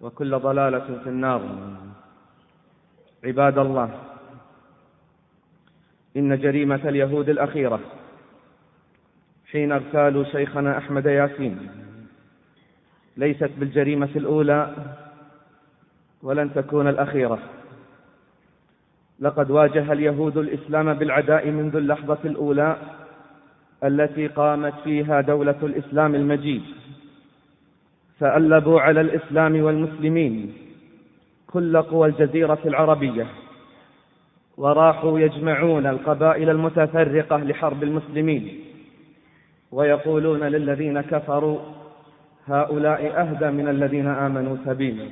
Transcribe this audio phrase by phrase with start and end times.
[0.00, 1.42] وكل ضلالة في النار.
[3.24, 3.90] عباد الله
[6.16, 7.80] إن جريمة اليهود الأخيرة
[9.50, 11.70] حين اغتالوا شيخنا أحمد ياسين
[13.16, 14.74] ليست بالجريمة الأولى
[16.22, 17.38] ولن تكون الأخيرة.
[19.20, 22.76] لقد واجه اليهود الإسلام بالعداء منذ اللحظة الأولى
[23.84, 26.62] التي قامت فيها دولة الإسلام المجيد.
[28.20, 30.52] فألبوا على الإسلام والمسلمين
[31.46, 33.26] كل قوى الجزيرة العربية
[34.56, 38.60] وراحوا يجمعون القبائل المتفرقة لحرب المسلمين
[39.72, 41.58] ويقولون للذين كفروا
[42.46, 45.06] هؤلاء أهدى من الذين آمنوا سبيلا.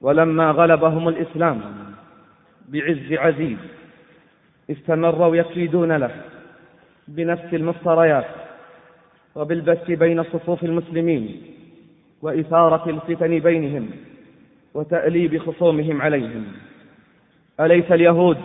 [0.00, 1.60] ولما غلبهم الإسلام
[2.68, 3.58] بعز عزيز
[4.70, 6.10] استمروا يكيدون له
[7.08, 8.26] بنفس المفتريات
[9.34, 11.42] وبالبث بين صفوف المسلمين.
[12.22, 13.90] وإثارة الفتن بينهم
[14.74, 16.44] وتأليب خصومهم عليهم.
[17.60, 18.38] أليس اليهود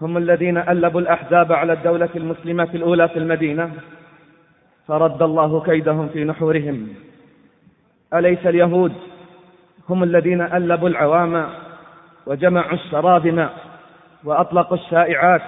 [0.00, 3.70] هم الذين ألبوا الأحزاب على الدولة المسلمة الأولى في المدينة؟
[4.88, 6.88] فرد الله كيدهم في نحورهم.
[8.14, 8.92] أليس اليهود
[9.88, 11.48] هم الذين ألبوا العوام
[12.26, 13.48] وجمعوا الشراذم
[14.24, 15.42] وأطلقوا الشائعات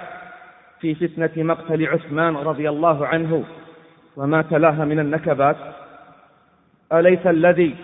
[0.80, 3.44] في فتنة مقتل عثمان رضي الله عنه
[4.16, 5.56] وما تلاها من النكبات؟
[7.00, 7.74] أليس الذي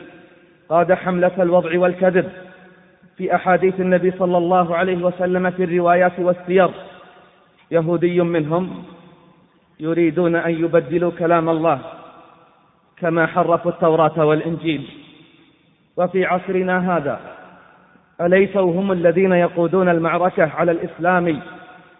[0.68, 2.28] قاد حملة الوضع والكذب
[3.16, 6.70] في أحاديث النبي صلى الله عليه وسلم في الروايات والسير؟
[7.70, 8.84] يهودي منهم
[9.80, 11.80] يريدون أن يبدلوا كلام الله
[12.96, 14.88] كما حرفوا التوراة والإنجيل.
[15.96, 17.20] وفي عصرنا هذا
[18.20, 21.40] أليسوا هم الذين يقودون المعركة على الإسلام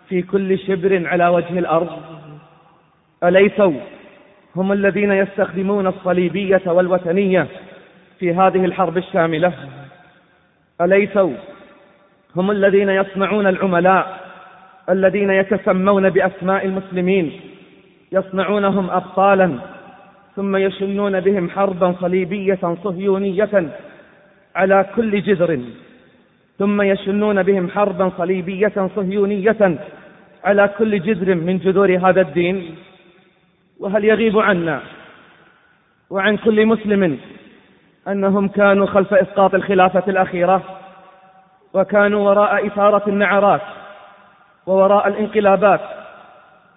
[0.09, 1.89] في كل شبر على وجه الأرض؟
[3.25, 3.73] أليسوا
[4.57, 7.47] هم الذين يستخدمون الصليبية والوثنية
[8.19, 9.53] في هذه الحرب الشاملة.
[10.81, 11.33] أليسوا
[12.37, 14.21] هم الذين يصنعون العملاء
[14.91, 17.33] الذين يتسمون بأسماء المسلمين
[18.13, 19.59] يصنعونهم أبطالا
[20.37, 23.71] ثم يشنون بهم حربا صليبية صهيونية
[24.57, 25.61] على كل جذر
[26.59, 29.79] ثم يشنون بهم حربا صليبية صهيونية
[30.45, 32.75] على كل جذر من جذور هذا الدين؟
[33.81, 34.81] وهل يغيب عنا
[36.11, 37.19] وعن كل مسلم
[38.09, 40.63] أنهم كانوا خلف إسقاط الخلافة الأخيرة
[41.75, 43.61] وكانوا وراء إثارة النعرات
[44.67, 45.81] ووراء الانقلابات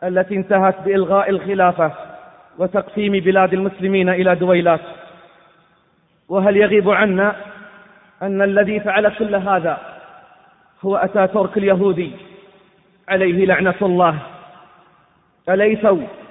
[0.03, 1.91] التي انتهت بإلغاء الخلافة
[2.57, 4.81] وتقسيم بلاد المسلمين إلى دويلات.
[6.29, 7.35] وهل يغيب عنا
[8.21, 9.77] أن الذي فعل كل هذا
[10.85, 12.11] هو أتاتورك اليهودي
[13.09, 14.19] عليه لعنة الله؟
[15.49, 16.22] أليسوا؟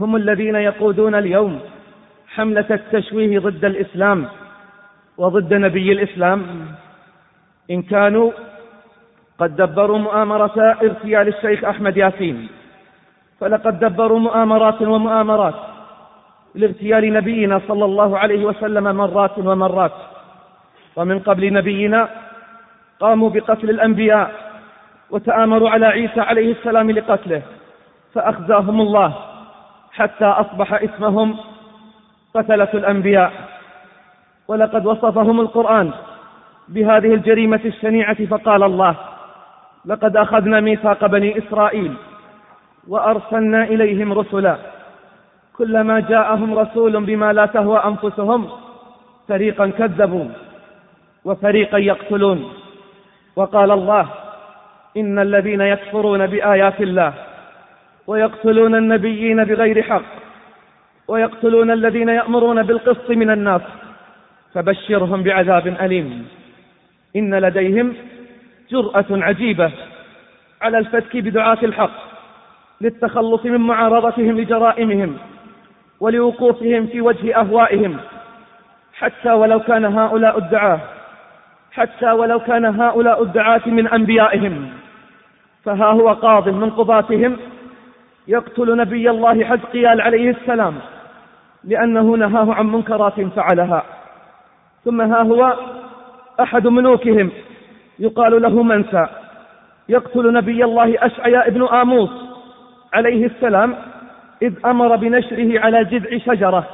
[0.00, 1.60] هم الذين يقودون اليوم
[2.34, 4.28] حملة التشويه ضد الإسلام
[5.18, 6.46] وضد نبي الإسلام.
[7.70, 8.32] إن كانوا
[9.38, 12.48] قد دبروا مؤامرة اغتيال الشيخ أحمد ياسين
[13.40, 15.54] فلقد دبروا مؤامرات ومؤامرات
[16.54, 19.92] لاغتيال نبينا صلى الله عليه وسلم مرات ومرات.
[20.96, 22.08] ومن قبل نبينا
[23.00, 24.30] قاموا بقتل الأنبياء
[25.10, 27.42] وتآمروا على عيسى عليه السلام لقتله
[28.14, 29.31] فأخزاهم الله.
[29.92, 31.36] حتى أصبح اسمهم
[32.34, 33.32] قتلة الأنبياء.
[34.48, 35.90] ولقد وصفهم القرآن
[36.68, 38.94] بهذه الجريمة الشنيعة فقال الله
[39.86, 41.94] لقد أخذنا ميثاق بني إسرائيل
[42.88, 44.56] وأرسلنا إليهم رسلا.
[45.58, 48.48] كلما جاءهم رسول بما لا تهوى أنفسهم
[49.28, 50.28] فريقا كذبوا
[51.24, 52.52] وفريقا يقتلون.
[53.36, 54.06] وقال الله
[54.96, 57.12] إن الذين يكفرون بآيات الله
[58.06, 60.04] ويقتلون النبيين بغير حق
[61.08, 63.62] ويقتلون الذين يأمرون بالقسط من الناس
[64.54, 66.28] فبشرهم بعذاب أليم.
[67.16, 67.94] إن لديهم
[68.70, 69.72] جرأة عجيبة
[70.62, 72.12] على الفتك بدعاة الحق
[72.80, 75.16] للتخلص من معارضتهم لجرائمهم
[76.00, 77.96] ولوقوفهم في وجه أهوائهم.
[78.94, 80.80] حتى ولو كان هؤلاء الدعاة
[81.72, 84.70] حتى ولو كان هؤلاء الدعاة من أنبيائهم
[85.64, 87.36] فها هو قاض من قضاتهم
[88.28, 90.74] يقتل نبي الله حزقيال عليه السلام
[91.64, 93.82] لأنه نهاه عن منكرات فعلها.
[94.84, 95.56] ثم ها هو
[96.40, 97.30] أحد ملوكهم
[97.98, 99.06] يقال له منسى.
[99.88, 102.10] يقتل نبي الله أشعياء ابن آموس
[102.92, 103.74] عليه السلام
[104.42, 106.66] إذ أمر بنشره على جذع شجرة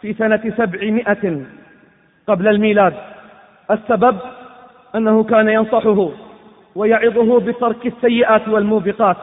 [0.00, 1.42] في سنة سبعمائة
[2.26, 2.94] قبل الميلاد.
[3.70, 4.16] السبب
[4.94, 6.08] أنه كان ينصحه
[6.74, 9.16] ويعظه بترك السيئات والموبقات.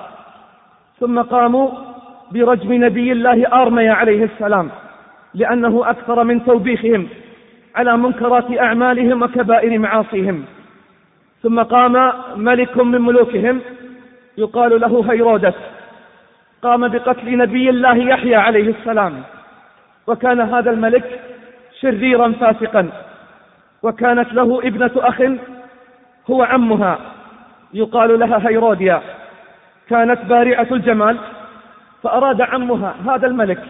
[0.99, 1.69] ثم قاموا
[2.31, 4.69] برجم نبي الله آرميا عليه السلام
[5.33, 7.07] لأنه أكثر من توبيخهم
[7.75, 10.45] على منكرات أعمالهم وكبائر معاصيهم.
[11.43, 13.61] ثم قام ملك من ملوكهم
[14.37, 15.53] يقال له هيرودس
[16.61, 19.23] قام بقتل نبي الله يحيى عليه السلام.
[20.07, 21.19] وكان هذا الملك
[21.81, 22.89] شريرا فاسقا
[23.83, 25.21] وكانت له ابنة أخ
[26.31, 26.99] هو عمها
[27.73, 29.01] يقال لها هيروديا.
[29.89, 31.17] كانت بارعة الجمال
[32.03, 33.63] فأراد عمها هذا الملك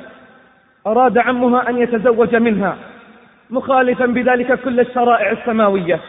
[0.87, 2.75] أراد عمها أن يتزوج منها
[3.49, 5.99] مخالفا بذلك كل الشرائع السماوية.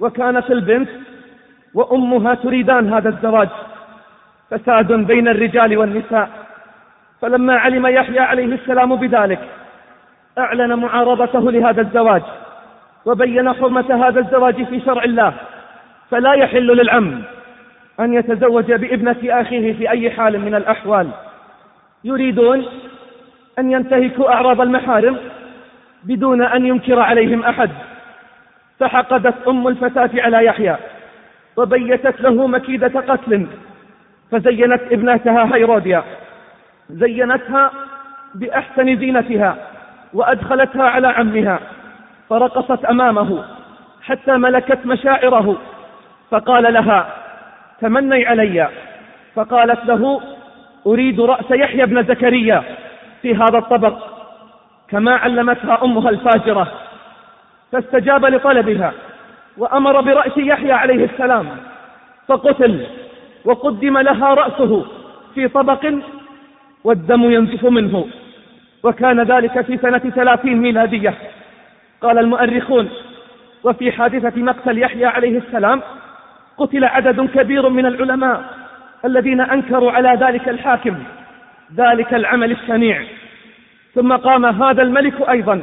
[0.00, 0.88] وكانت البنت
[1.74, 3.48] وأمها تريدان هذا الزواج
[4.50, 6.28] فساد بين الرجال والنساء.
[7.20, 9.40] فلما علم يحيى عليه السلام بذلك
[10.38, 12.22] أعلن معارضته لهذا الزواج
[13.04, 15.34] وبين حرمة هذا الزواج في شرع الله
[16.10, 17.22] فلا يحل للعم
[18.00, 21.08] أن يتزوج بابنة أخيه في أي حال من الأحوال.
[22.04, 22.66] يريدون
[23.58, 25.16] أن ينتهكوا أعراض المحارم
[26.04, 27.70] بدون أن ينكر عليهم أحد.
[28.80, 30.76] فحقدت أم الفتاة على يحيى
[31.56, 33.46] وبيتت له مكيدة قتل
[34.30, 36.04] فزينت ابنتها هيروديا.
[36.90, 37.70] زينتها
[38.34, 39.56] بأحسن زينتها
[40.14, 41.60] وأدخلتها على عمها
[42.30, 43.44] فرقصت أمامه
[44.02, 45.56] حتى ملكت مشاعره.
[46.30, 47.17] فقال لها
[47.80, 48.68] تمني علي.
[49.34, 50.20] فقالت له
[50.86, 52.62] أريد رأس يحيى بن زكريا
[53.22, 53.98] في هذا الطبق
[54.88, 56.72] كما علمتها أمها الفاجرة.
[57.72, 58.92] فاستجاب لطلبها
[59.56, 61.46] وأمر برأس يحيى عليه السلام.
[62.28, 62.86] فقتل
[63.44, 64.86] وقدم لها رأسه
[65.34, 65.94] في طبق
[66.84, 68.06] والدم ينزف منه.
[68.82, 71.14] وكان ذلك في سنة ثلاثين ميلادية.
[72.02, 72.90] قال المؤرخون
[73.64, 75.82] وفي حادثة مقتل يحيى عليه السلام
[76.58, 78.44] قتل عدد كبير من العلماء
[79.04, 80.96] الذين أنكروا على ذلك الحاكم
[81.76, 83.02] ذلك العمل الشنيع.
[83.94, 85.60] ثم قام هذا الملك أيضا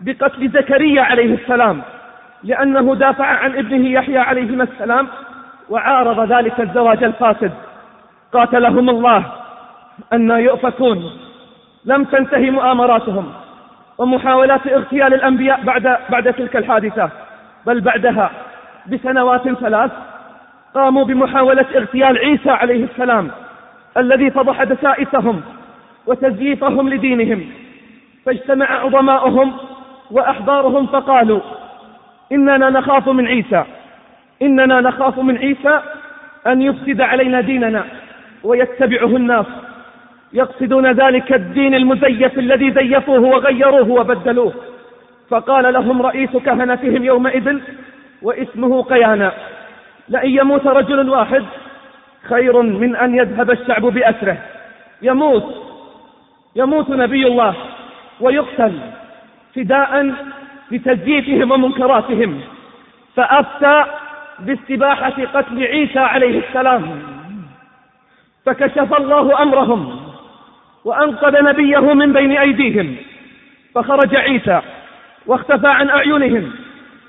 [0.00, 1.82] بقتل زكريا عليه السلام
[2.44, 5.08] لأنه دافع عن ابنه يحيى عليهما السلام
[5.68, 7.52] وعارض ذلك الزواج الفاسد.
[8.32, 9.24] قاتلهم الله
[10.12, 11.10] أن يؤفكون.
[11.84, 13.32] لم تنتهي مؤامراتهم
[13.98, 17.10] ومحاولات اغتيال الأنبياء بعد, بعد تلك الحادثة
[17.66, 18.30] بل بعدها
[18.86, 19.90] بسنوات ثلاث
[20.74, 23.30] قاموا بمحاولة اغتيال عيسى عليه السلام
[23.96, 25.42] الذي فضح دسائسهم
[26.06, 27.46] وتزييفهم لدينهم.
[28.26, 29.52] فاجتمع عظماؤهم
[30.10, 31.40] وأحبارهم فقالوا
[32.32, 33.64] إننا نخاف من عيسى.
[34.42, 35.80] إننا نخاف من عيسى
[36.46, 37.84] أن يفسد علينا ديننا
[38.44, 39.46] ويتبعه الناس.
[40.32, 44.52] يقصدون ذلك الدين المزيف الذي زيفوه وغيروه وبدلوه.
[45.30, 47.58] فقال لهم رئيس كهنتهم يومئذ
[48.22, 49.32] واسمه قيانا.
[50.10, 51.44] لأن يموت رجل واحد
[52.28, 54.38] خير من أن يذهب الشعب بأسره.
[55.02, 55.54] يموت
[56.56, 57.54] يموت نبي الله
[58.20, 58.72] ويقتل
[59.54, 60.14] فداء
[60.70, 62.40] لتزييفهم ومنكراتهم
[63.16, 63.84] فأفتى
[64.40, 67.02] باستباحة قتل عيسى عليه السلام.
[68.46, 70.00] فكشف الله أمرهم
[70.84, 72.96] وأنقذ نبيه من بين أيديهم
[73.74, 74.60] فخرج عيسى
[75.26, 76.52] واختفى عن أعينهم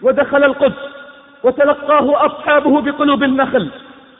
[0.01, 1.00] ودخل القدس.
[1.43, 3.69] وتلقاه أصحابه بقلوب النخل.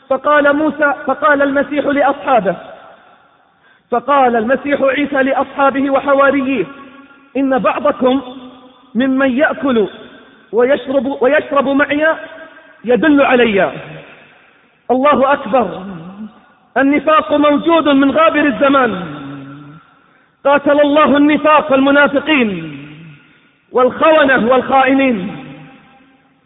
[0.10, 2.56] فقال موسى فقال المسيح لأصحابه.
[3.92, 6.66] فقال المسيح عيسى لأصحابه وحواريه
[7.38, 8.22] إن بعضكم
[8.96, 9.88] ممن يأكل
[10.52, 12.08] ويشرب, ويشرب معي
[12.86, 13.72] يدل علي.
[14.92, 15.84] الله أكبر.
[16.78, 19.04] النفاق موجود من غابر الزمان.
[20.46, 22.78] قاتل الله النفاق والمنافقين
[23.72, 25.41] والخونة والخائنين.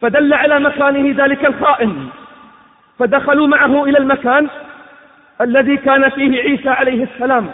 [0.06, 2.10] فدل على مكانه ذلك الخائن.
[3.00, 4.48] فدخلوا معه إلى المكان
[5.42, 7.50] الذي كان فيه عيسى عليه السلام.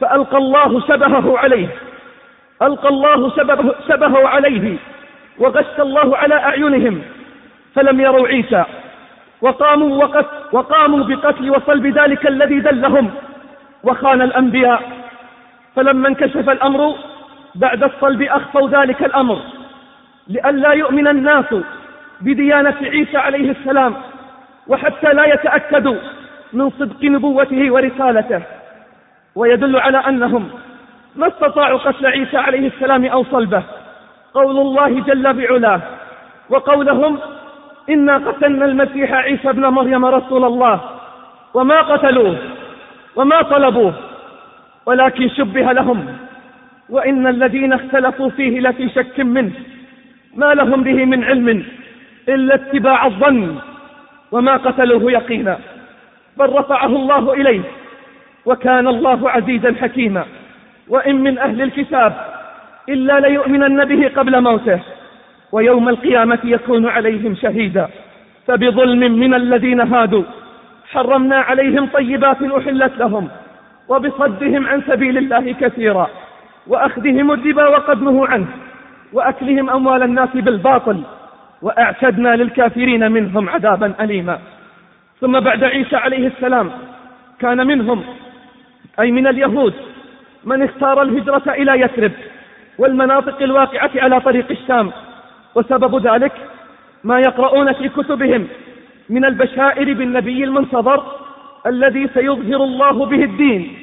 [0.00, 1.68] فألقى الله شبهه عليه.
[2.62, 4.76] ألقى الله شبهه, شبهه عليه.
[5.38, 7.02] وغش الله على أعينهم.
[7.74, 8.64] فلم يروا عيسى.
[9.40, 13.10] وقاموا, وقت وقاموا بقتل وصلب ذلك الذي دلهم.
[13.84, 14.82] وخان الأنبياء.
[15.76, 16.94] فلما انكشف الأمر
[17.54, 19.57] بعد الصلب أخفوا ذلك الأمر.
[20.28, 21.54] لئلا يؤمن الناس
[22.20, 23.94] بديانة عيسى عليه السلام
[24.66, 25.96] وحتى لا يتأكدوا
[26.52, 28.42] من صدق نبوته ورسالته.
[29.34, 30.50] ويدل على أنهم
[31.16, 33.62] ما استطاعوا قتل عيسى عليه السلام أو صلبه.
[34.34, 35.80] قول الله جل بعلاه
[36.50, 37.18] وقولهم
[37.90, 40.80] إنا قتلنا المسيح عيسى ابن مريم رسول الله
[41.54, 42.36] وما قتلوه
[43.16, 43.94] وما طلبوه
[44.86, 46.06] ولكن شبه لهم
[46.88, 49.52] وإن الذين اختلفوا فيه لفي شك منه.
[50.36, 51.64] ما لهم به من علم
[52.28, 53.56] إلا اتباع الظن
[54.32, 55.58] وما قتلوه يقينا
[56.36, 57.60] بل رفعه الله إليه
[58.44, 60.24] وكان الله عزيزا حكيما.
[60.88, 62.16] وإن من أهل الكتاب
[62.88, 64.80] إلا ليؤمنن به قبل موته
[65.52, 67.88] ويوم القيامة يكون عليهم شهيدا.
[68.46, 70.22] فبظلم من الذين هادوا
[70.90, 73.28] حرمنا عليهم طيبات أحلت لهم
[73.88, 76.10] وبصدهم عن سبيل الله كثيرا
[76.66, 78.46] وأخذهم الربا وقد نهوا عنه.
[79.12, 81.02] وأكلهم أموال الناس بالباطل
[81.62, 84.38] وأعتدنا للكافرين منهم عذابا أليما.
[85.20, 86.70] ثم بعد عيسى عليه السلام
[87.38, 88.04] كان منهم
[89.00, 89.74] أي من اليهود
[90.44, 92.12] من اختار الهجرة إلى يثرب
[92.78, 94.90] والمناطق الواقعة على طريق الشام.
[95.54, 96.32] وسبب ذلك
[97.04, 98.46] ما يقرؤون في كتبهم
[99.10, 101.02] من البشائر بالنبي المنتظر
[101.66, 103.78] الذي سيظهر الله به الدين.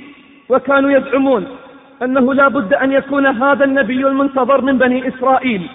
[0.49, 1.47] وكانوا يزعمون
[2.03, 5.69] أنه لا بد أن يكون هذا النبي المنتظر من بني إسرائيل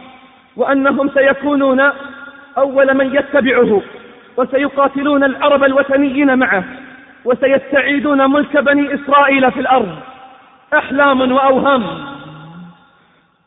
[0.57, 1.81] وأنهم سيكونون
[2.59, 3.83] أول من يتبعه
[4.37, 6.65] وسيقاتلون العرب الوثنيين معه
[7.25, 9.97] وسيستعيدون ملك بني إسرائيل في الأرض
[10.75, 11.85] أحلام وأوهام.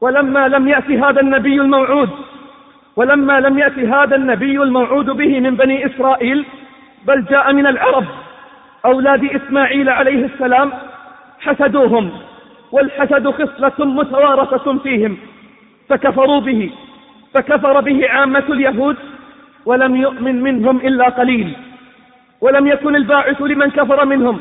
[0.02, 2.10] ولما لم يأتي هذا النبي الموعود
[2.96, 6.46] ولما لم يأتي هذا النبي الموعود به من بني إسرائيل
[7.08, 8.06] بل جاء من العرب
[8.86, 10.72] أولاد إسماعيل عليه السلام
[11.40, 12.12] حسدوهم.
[12.74, 15.18] والحسد خصلة متوارثة فيهم
[15.90, 16.72] فكفروا به
[17.34, 18.98] فكفر به عامة اليهود
[19.66, 21.56] ولم يؤمن منهم إلا قليل
[22.42, 24.40] ولم يكن الباعث لمن كفر منهم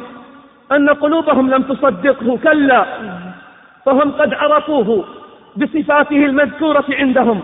[0.72, 2.86] أن قلوبهم لم تصدقه كلا
[3.84, 5.04] فهم قد عرفوه
[5.56, 7.42] بصفاته المذكورة عندهم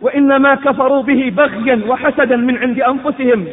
[0.00, 3.46] وإنما كفروا به بغيا وحسدا من عند أنفسهم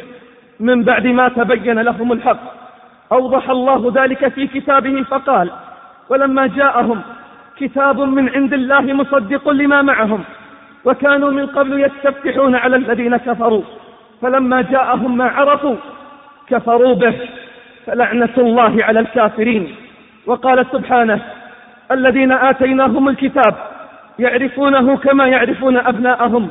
[0.60, 2.40] من بعد ما تبين لهم الحق.
[3.12, 5.50] أوضح الله ذلك في كتابه فقال
[6.08, 7.00] ولما جاءهم
[7.56, 10.24] كتاب من عند الله مصدق لما معهم
[10.84, 13.62] وكانوا من قبل يستفتحون على الذين كفروا.
[14.22, 15.76] فلما جاءهم ما عرفوا
[16.48, 17.14] كفروا به
[17.86, 19.74] فلعنة الله على الكافرين.
[20.26, 21.20] وقال سبحانه
[21.90, 23.54] الذين آتيناهم الكتاب
[24.18, 26.50] يعرفونه كما يعرفون أبناءهم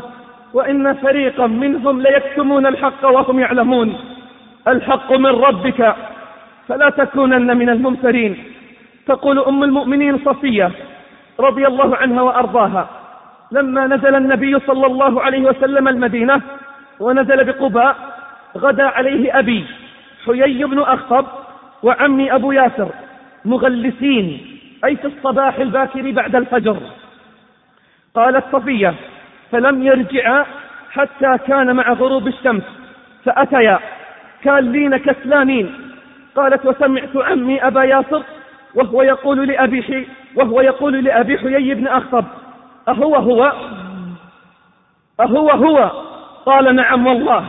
[0.53, 3.97] وإن فريقا منهم ليكتمون الحق وهم يعلمون.
[4.67, 5.95] الحق من ربك
[6.67, 8.43] فلا تكونن من الممترين.
[9.07, 10.71] تقول أم المؤمنين صفية
[11.39, 12.89] رضي الله عنها وأرضاها
[13.51, 16.41] لما نزل النبي صلى الله عليه وسلم المدينة
[16.99, 17.95] ونزل بقباء
[18.57, 19.65] غدا عليه أبي
[20.25, 21.25] حيي بن أخطب
[21.83, 22.89] وعمي أبو ياسر
[23.45, 26.77] مغلسين أي في الصباح الباكر بعد الفجر.
[28.15, 28.93] قالت صفية
[29.51, 30.45] فلم يرجعا
[30.91, 32.63] حتى كان مع غروب الشمس
[33.25, 33.79] فأتيا
[34.43, 35.75] كالين كسلانين.
[36.35, 38.23] قالت وسمعت عمي أبا ياسر
[38.75, 42.25] وهو يقول لأبي حي وهو يقول لأبي حيي بن أخطب
[42.87, 43.51] أهو هو؟
[45.19, 45.91] أهو هو؟
[46.45, 47.45] قال نعم والله.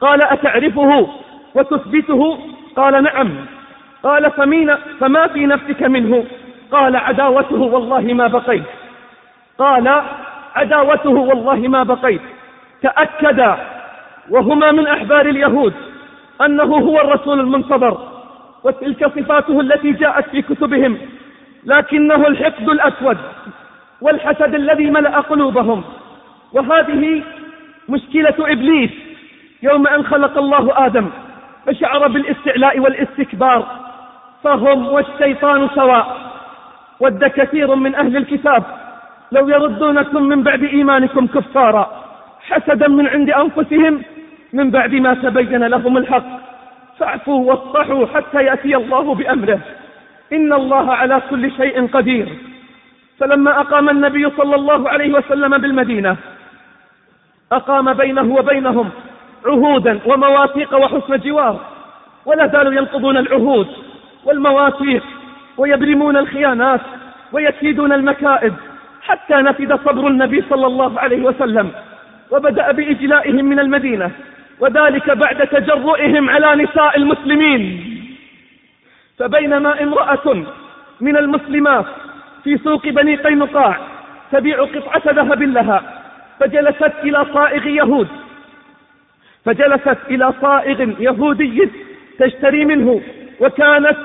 [0.00, 1.08] قال أتعرفه
[1.54, 2.38] وتثبته؟
[2.76, 3.46] قال نعم.
[4.02, 6.24] قال فمين فما في نفسك منه؟
[6.72, 8.64] قال عداوته والله ما بقيت.
[9.58, 10.02] قال
[10.54, 12.22] عداوته والله ما بقيت.
[12.82, 13.56] تأكد.
[14.30, 15.74] وهما من أحبار اليهود
[16.40, 18.15] أنه هو الرسول المنتظر.
[18.66, 20.98] وتلك صفاته التي جاءت في كتبهم
[21.64, 23.18] لكنه الحقد الأسود
[24.00, 25.84] والحسد الذي ملأ قلوبهم.
[26.52, 27.22] وهذه
[27.88, 28.90] مشكلة إبليس
[29.62, 31.10] يوم أن خلق الله آدم
[31.66, 33.66] فشعر بالاستعلاء والاستكبار
[34.44, 36.16] فهم والشيطان سواء.
[37.00, 38.62] ود كثير من أهل الكتاب
[39.32, 41.90] لو يردونكم من بعد إيمانكم كفارا
[42.40, 44.02] حسدا من عند أنفسهم
[44.52, 46.45] من بعد ما تبين لهم الحق.
[46.98, 49.60] فاعفوا واصفحوا حتى يأتي الله بأمره.
[50.32, 52.28] إن الله على كل شيء قدير.
[53.18, 56.16] فلما أقام النبي صلى الله عليه وسلم بالمدينة
[57.52, 58.90] أقام بينه وبينهم
[59.46, 61.60] عهودا ومواثيق وحسن جوار
[62.26, 63.68] ولا زالوا ينقضون العهود
[64.24, 65.04] والمواثيق
[65.56, 66.80] ويبرمون الخيانات
[67.32, 68.54] ويكيدون المكائد
[69.02, 71.70] حتى نفد صبر النبي صلى الله عليه وسلم
[72.30, 74.10] وبدأ بإجلائهم من المدينة.
[74.60, 77.92] وذلك بعد تجرؤهم على نساء المسلمين.
[79.18, 80.44] فبينما امرأة
[81.00, 81.86] من المسلمات
[82.44, 83.78] في سوق بني قينقاع
[84.32, 86.02] تبيع قطعة ذهب لها
[86.40, 88.08] فجلست إلى صائغ يهود
[89.44, 91.70] فجلست إلى صائغ يهودي
[92.18, 93.00] تشتري منه
[93.40, 93.96] وكانت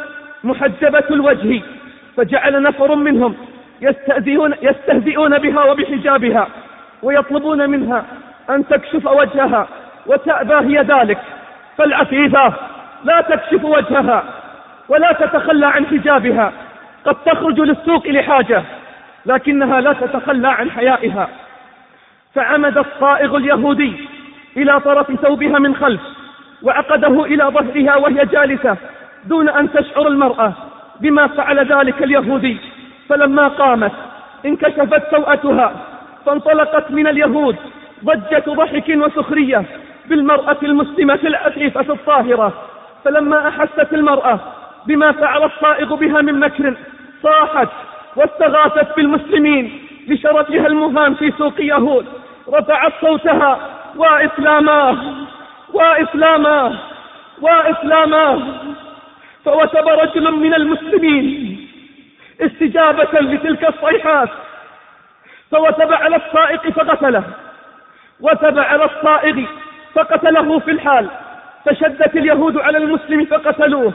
[0.43, 1.62] محجبة الوجه
[2.17, 3.36] فجعل نفر منهم
[3.81, 6.48] يستهزئون, يستهزئون بها وبحجابها
[7.03, 8.05] ويطلبون منها
[8.50, 9.67] أن تكشف وجهها.
[10.05, 11.17] وتأبى هي ذلك.
[11.77, 12.53] فالعفيفة
[13.03, 14.24] لا تكشف وجهها
[14.89, 16.51] ولا تتخلى عن حجابها.
[17.05, 18.63] قد تخرج للسوق لحاجة
[19.25, 21.29] لكنها لا تتخلى عن حيائها.
[22.36, 24.10] فعمد الصائغ اليهودي
[24.58, 26.01] إلى طرف ثوبها من خلف
[26.63, 28.77] وعقده إلى ظهرها وهي جالسة
[29.25, 30.53] دون أن تشعر المرأة
[31.00, 32.58] بما فعل ذلك اليهودي.
[33.10, 33.91] فلما قامت
[34.46, 35.74] انكشفت سوءتها
[36.25, 37.55] فانطلقت من اليهود
[38.05, 39.65] ضجة ضحك وسخرية
[40.05, 42.53] بالمرأة المسلمة العفيفة الطاهرة.
[43.05, 44.39] فلما أحست المرأة
[44.86, 46.75] بما فعل الصائغ بها من مكر
[47.24, 47.70] صاحت
[48.15, 52.05] واستغاثت بالمسلمين لشرفها المهان في سوق يهود.
[52.50, 53.60] رفعت صوتها
[53.96, 54.98] وإسلاما
[55.74, 56.77] وإسلاما
[57.41, 58.58] وإسلاما.
[59.46, 61.67] فوثب رجل من المسلمين
[62.41, 64.29] استجابة لتلك الصيحات.
[65.51, 67.24] فوثب على الصائغ فقتله.
[68.22, 69.46] وثب على الصائغ
[69.93, 71.07] فقتله في الحال.
[71.65, 73.93] فشدت اليهود على المسلم فقتلوه.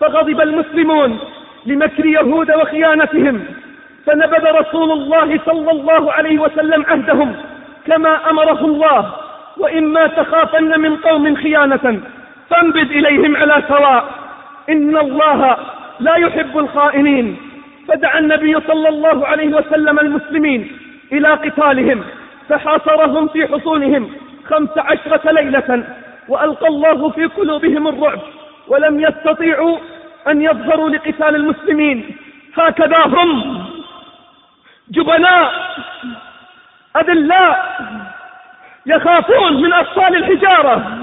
[0.00, 1.18] فغضب المسلمون
[1.66, 3.44] لمكر يهود وخيانتهم.
[4.06, 7.36] فنبذ رسول الله صلى الله عليه وسلم عهدهم
[7.86, 9.12] كما أمره الله.
[9.56, 12.00] وإما تخافن من قوم خيانة
[12.50, 14.04] فانبذ إليهم على سواء.
[14.70, 15.56] إن الله
[16.00, 17.36] لا يحب الخائنين.
[17.88, 20.78] فدعا النبي صلى الله عليه وسلم المسلمين
[21.12, 22.04] إلى قتالهم.
[22.48, 24.10] فحاصرهم في حصونهم.
[24.50, 25.84] خمس عشرة ليلة
[26.28, 28.18] وألقى الله في قلوبهم الرعب
[28.68, 29.78] ولم يستطيعوا
[30.28, 32.16] أن يظهروا لقتال المسلمين.
[32.56, 33.64] هكذا هم
[34.90, 35.52] جبناء
[36.96, 37.78] أذلاء
[38.86, 40.98] يخافون من أطفال الحجارة.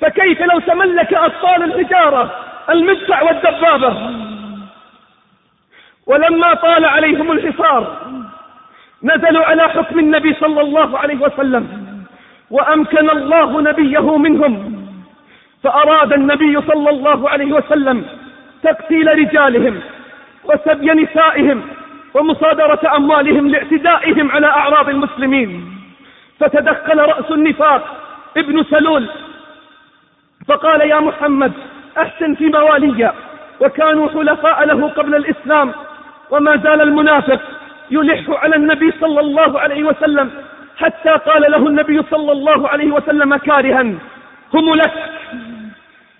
[0.00, 2.30] فكيف لو تملك أطفال الحجارة
[2.70, 4.10] المدفع والدبابة؟
[6.06, 7.96] ولما طال عليهم الحصار
[9.02, 11.77] نزلوا على حكم النبي صلى الله عليه وسلم.
[12.50, 14.84] وأمكن الله نبيه منهم.
[15.62, 18.04] فأراد النبي صلى الله عليه وسلم
[18.62, 19.80] تقتيل رجالهم
[20.44, 21.62] وسبي نسائهم
[22.14, 25.72] ومصادرة أموالهم لاعتدائهم على أعراض المسلمين.
[26.40, 27.82] فتدخل رأس النفاق
[28.36, 29.06] ابن سلول.
[30.48, 31.52] فقال يا محمد
[31.98, 33.12] أحسن في موالي
[33.60, 35.72] وكانوا حلفاء له قبل الإسلام.
[36.30, 37.40] وما زال المنافق
[37.90, 40.30] يلح على النبي صلى الله عليه وسلم
[40.78, 43.82] حتى قال له النبي صلى الله عليه وسلم كارها
[44.54, 44.92] هم لك.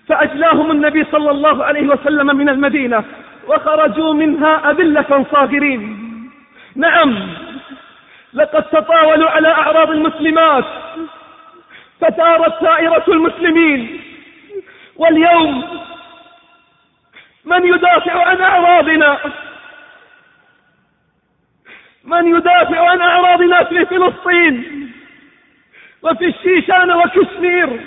[0.07, 3.03] فأجلاهم النبي صلى الله عليه وسلم من المدينة
[3.47, 5.81] وخرجوا منها أذلة صاغرين.
[6.75, 7.27] نعم
[8.33, 10.65] لقد تطاولوا على أعراض المسلمات
[12.01, 14.01] فتارت ثائرة المسلمين
[14.95, 15.63] واليوم
[17.45, 19.17] من يدافع عن أعراضنا؟
[22.09, 24.89] من يدافع عن أعراضنا في فلسطين
[26.01, 27.79] وفي الشيشان وكشمير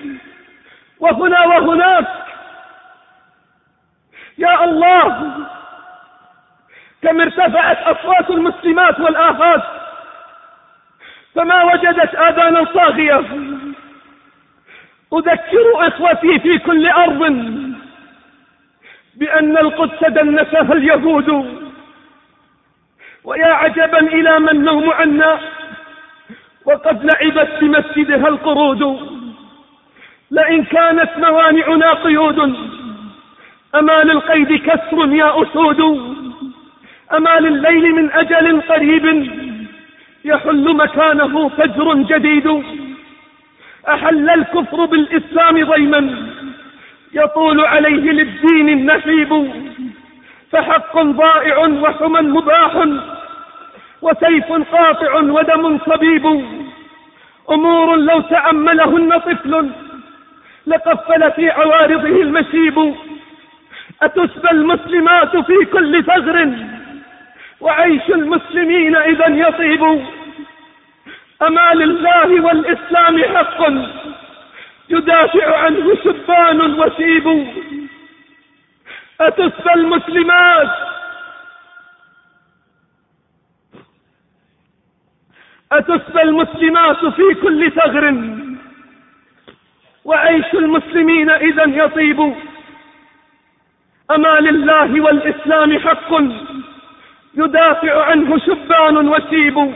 [1.01, 2.07] وهنا وهناك.
[4.39, 5.33] يا الله
[7.03, 9.63] كم ارتفعت أصوات المسلمات والآهات
[11.35, 13.25] فما وجدت آذانا صاغية.
[15.13, 17.19] أذكر إخوتي في كل أرض
[19.15, 21.62] بأن القدس دنسها اليهود.
[23.25, 25.39] ويا عجبا إلى من النوم عنا.
[26.67, 28.83] وقد لعبت بمسجدها القرود.
[30.31, 32.39] لئن كانت موانعنا قيود.
[33.75, 35.81] أما للقيد كسر يا أسود.
[37.17, 39.33] أما لليل من أجل قريب.
[40.25, 42.65] يحل مكانه فجر جديد.
[43.89, 46.29] أحل الكفر بالإسلام ضيما.
[47.13, 49.53] يطول عليه للدين النحيب.
[50.53, 52.87] فحق ضائع وحمى مباح.
[54.03, 56.27] وسيف قاطع ودم صبيب.
[57.51, 59.71] أمور لو تأملهن طفل
[60.67, 62.95] لقفل في عوارضه المشيب.
[64.03, 66.53] أتسبى المسلمات في كل ثغر
[67.61, 69.83] وعيش المسلمين إذا يطيب.
[71.43, 73.61] أما لله والإسلام حق.
[74.91, 77.47] يدافع عنه شبان وسيب
[79.21, 80.71] أتسبى المسلمات
[85.73, 88.15] أتسبى المسلمات في كل ثغر؟
[90.05, 92.35] وعيش المسلمين إذا يطيب؟
[94.11, 96.13] أما لله والإسلام حق
[97.35, 99.75] يدافع عنه شبان وسيب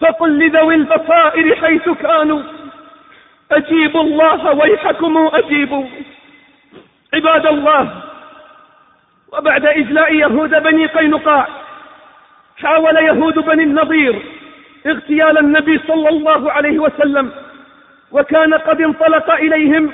[0.00, 2.42] فقل لذوي البصائر حيث كانوا.
[3.52, 5.84] أجيبوا الله ويحكم أجيبوا
[7.14, 8.02] عباد الله
[9.32, 11.48] وبعد إجلاء يهود بني قينقاع
[12.62, 14.22] حاول يهود بني النضير
[14.86, 17.30] اغتيال النبي صلى الله عليه وسلم
[18.12, 19.92] وكان قد انطلق إليهم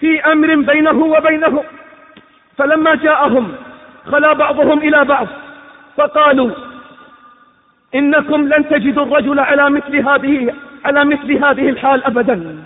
[0.00, 1.64] في أمر بينه وبينهم
[2.58, 3.52] فلما جاءهم
[4.06, 5.26] خلا بعضهم إلى بعض
[5.96, 6.50] فقالوا
[7.94, 12.58] إنكم لن تجدوا الرجل على مثل هذه على مثل هذه الحال أبدا.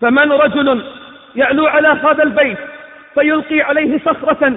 [0.00, 0.82] فمن رجل
[1.36, 2.58] يعلو على هذا البيت
[3.14, 4.52] فيلقي عليه صخرة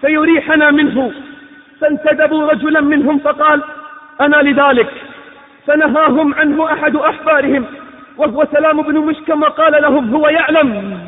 [0.00, 1.12] فيريحنا منه.
[1.80, 3.62] فانتدبوا رجلا منهم فقال
[4.20, 4.90] أنا لذلك.
[5.68, 7.64] فنهاهم عنه أحد أحبارهم
[8.16, 10.98] وهو سلام بن مشكم وقال لهم هو يعلم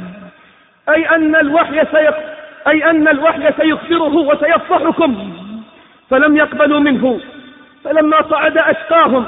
[0.89, 2.15] أي أن الوحي سيق
[2.69, 5.33] أي أن الوحي سيخبره وسيفضحكم
[6.11, 7.21] فلم يقبلوا منه.
[7.85, 9.27] فلما صعد أشقاهم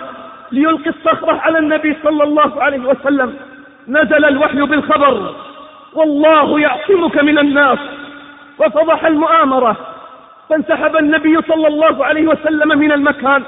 [0.53, 3.35] ليلقي الصخرة على النبي صلى الله عليه وسلم
[3.89, 5.35] نزل الوحي بالخبر
[5.95, 7.79] والله يعصمك من الناس.
[8.59, 9.77] وفضح المؤامرة
[10.49, 13.43] فانسحب النبي صلى الله عليه وسلم من المكان.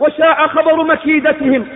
[0.00, 1.66] وشاع خبر مكيدتهم.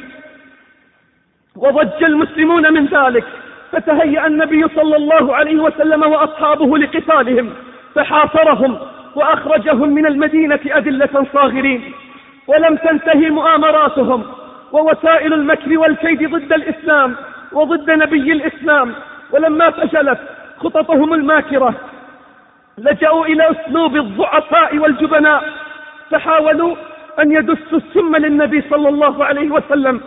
[1.56, 3.24] وضج المسلمون من ذلك
[3.72, 7.54] فتهيأ النبي صلى الله عليه وسلم وأصحابه لقتالهم
[7.94, 8.78] فحاصرهم
[9.14, 11.92] وأخرجهم من المدينة أذلة صاغرين.
[12.46, 14.24] ولم تنتهي مؤامراتهم
[14.72, 17.16] ووسائل المكر والكيد ضد الإسلام
[17.52, 18.94] وضد نبي الإسلام.
[19.30, 20.18] ولما فشلت
[20.58, 21.74] خططهم الماكرة
[22.78, 25.44] لجأوا إلى أسلوب الضعفاء والجبناء
[26.10, 26.76] فحاولوا
[27.20, 30.00] أن يدسوا السم للنبي صلى الله عليه وسلم.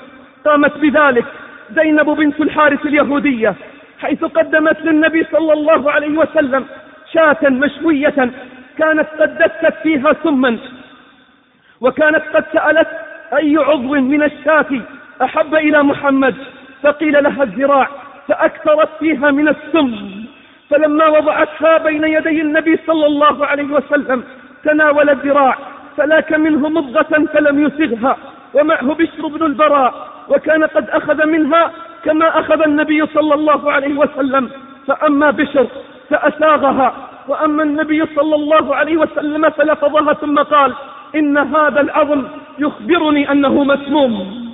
[0.45, 1.25] قامت بذلك
[1.71, 3.55] زينب بنت الحارث اليهودية
[3.99, 6.65] حيث قدمت للنبي صلى الله عليه وسلم
[7.13, 8.31] شاة مشوية
[8.77, 10.57] كانت قد دست فيها سما
[11.81, 12.87] وكانت قد سألت
[13.37, 14.81] أي عضو من الشاة
[15.21, 16.35] أحب إلى محمد؟
[16.83, 17.89] فقيل لها الذراع
[18.27, 19.95] فأكثرت فيها من السم.
[20.69, 24.23] فلما وضعتها بين يدي النبي صلى الله عليه وسلم
[24.63, 25.57] تناول الذراع
[25.97, 28.17] فلاك منه مضغة فلم يسغها
[28.53, 31.71] ومعه بشر بن البراء وكان قد أخذ منها
[32.05, 34.49] كما أخذ النبي صلى الله عليه وسلم.
[34.87, 35.67] فأما بشر
[36.09, 36.93] فأساغها.
[37.27, 40.73] وأما النبي صلى الله عليه وسلم فلفظها ثم قال
[41.15, 42.23] إن هذا العظم
[42.59, 44.45] يخبرني أنه مسموم.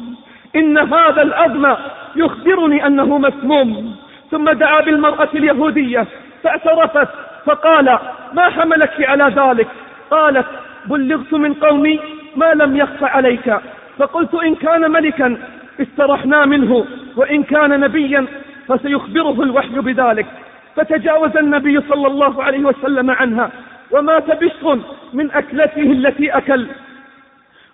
[0.55, 1.75] إن هذا العظم
[2.15, 3.95] يخبرني أنه مسموم.
[4.31, 6.07] ثم دعا بالمرأة اليهودية
[6.43, 7.07] فاعترفت
[7.45, 7.99] فقال
[8.33, 9.67] ما حملك على ذلك؟
[10.11, 10.45] قالت
[10.85, 11.99] بلغت من قومي
[12.35, 13.57] ما لم يخف عليك.
[13.97, 15.37] فقلت إن كان ملكا
[15.81, 18.25] استرحنا منه وإن كان نبيا
[18.67, 20.25] فسيخبره الوحي بذلك.
[20.75, 23.49] فتجاوز النبي صلى الله عليه وسلم عنها.
[23.91, 24.79] ومات بشر
[25.13, 26.67] من أكلته التي أكل.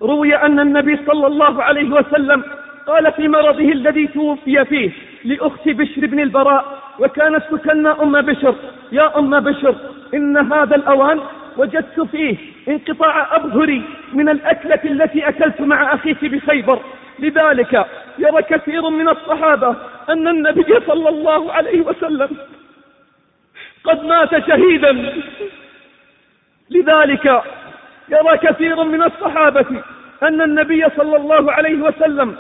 [0.02, 2.44] روي أن النبي صلى الله عليه وسلم
[2.88, 4.92] قال في مرضه الذي توفي فيه
[5.26, 6.66] لأخت بشر بن البراء
[7.00, 8.56] وكانت تكنى أم بشر.
[8.92, 9.76] يا أم بشر
[10.14, 11.20] إن هذا الأوان
[11.58, 16.80] وجدت فيه انقطاع أبهري من الأكلة التي أكلت مع أخيك بخيبر.
[17.20, 17.86] لذلك
[18.20, 19.76] يرى كثير من الصحابة
[20.10, 22.30] أن النبي صلى الله عليه وسلم
[23.84, 25.14] قد مات شهيدا.
[26.70, 27.44] لذلك
[28.10, 29.66] يرى كثير من الصحابة
[30.24, 32.36] أن النبي صلى الله عليه وسلم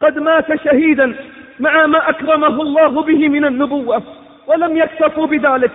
[0.00, 1.14] قد مات شهيدا
[1.60, 4.02] مع ما أكرمه الله به من النبوة
[4.46, 5.72] ولم يكتفوا بذلك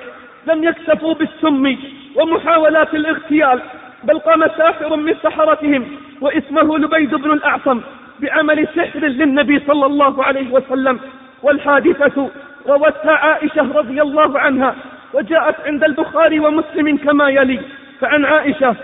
[0.47, 1.77] لم يكتفوا بالسم.
[2.15, 3.59] ومحاولات الاغتيال
[4.03, 5.85] بل قام ساحر من سحرتهم
[6.21, 7.81] واسمه لبيد بن الأعصم
[8.19, 10.99] بعمل سحر للنبي صلى الله عليه وسلم.
[11.43, 12.29] والحادثة
[12.67, 14.75] روتها عائشة رضي الله عنها
[15.13, 17.59] وجاءت عند البخاري ومسلم كما يلي.
[18.01, 18.75] فعن عائشة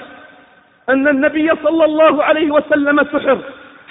[0.90, 3.38] أن النبي صلى الله عليه وسلم سحر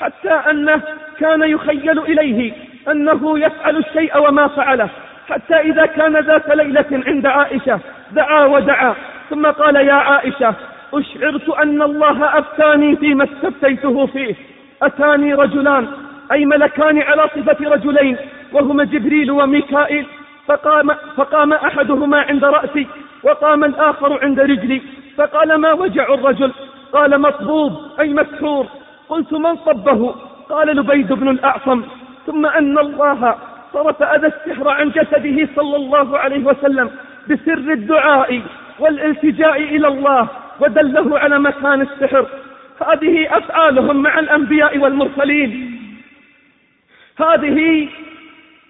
[0.00, 0.80] حتى أنه
[1.20, 2.52] كان يخيل إليه
[2.88, 4.88] أنه يفعل الشيء وما فعله.
[5.28, 7.80] حتى إذا كان ذات ليلة عند عائشة
[8.12, 8.94] دعا ودعا.
[9.30, 10.54] ثم قال يا عائشة
[10.94, 14.34] أشعرت أن الله أفتاني فيما استفتيته فيه.
[14.82, 15.88] أتاني رجلان
[16.32, 18.16] أي ملكان على صفة رجلين
[18.52, 20.06] وهما جبريل وميكائيل.
[20.46, 22.86] فقام, فقام أحدهما عند رأسي
[23.22, 24.82] وقام الآخر عند رجلي.
[25.16, 26.52] فقال ما وجع الرجل؟
[26.92, 28.66] قال مطبوب أي مسحور
[29.08, 30.14] قلت من صبه؟
[30.50, 31.82] قال لبيد بن الأعصم.
[32.26, 33.34] ثم أن الله
[33.72, 36.90] صرف أذى السحر عن جسده صلى الله عليه وسلم
[37.30, 38.42] بسر الدعاء.
[38.78, 40.28] والالتجاء إلى الله
[40.60, 42.26] ودله على مكان السحر.
[42.86, 45.80] هذه أفعالهم مع الأنبياء والمرسلين.
[47.18, 47.88] هذه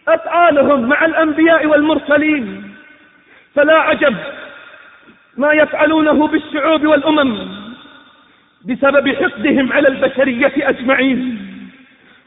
[0.09, 2.75] أفعالهم مع الأنبياء والمرسلين.
[3.55, 4.17] فلا عجب
[5.37, 7.39] ما يفعلونه بالشعوب والأمم
[8.65, 11.39] بسبب حقدهم على البشرية أجمعين.